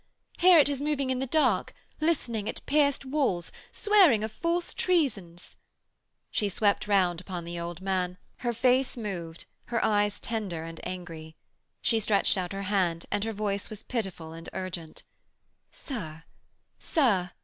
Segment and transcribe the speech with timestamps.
[0.39, 5.57] Here it is moving in the dark, listening at pierced walls, swearing of false treasons'
[6.31, 11.35] She swept round upon the old man, her face moved, her eyes tender and angry.
[11.83, 15.03] She stretched out her hand, and her voice was pitiful and urgent.
[15.71, 16.23] 'Sir!
[16.79, 17.29] Sir!